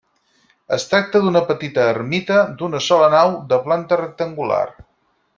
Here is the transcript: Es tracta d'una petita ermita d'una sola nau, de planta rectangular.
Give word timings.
Es 0.77 0.85
tracta 0.93 1.19
d'una 1.25 1.41
petita 1.49 1.83
ermita 1.89 2.37
d'una 2.61 2.81
sola 2.89 3.09
nau, 3.15 3.35
de 3.51 3.59
planta 3.67 4.01
rectangular. 4.03 4.63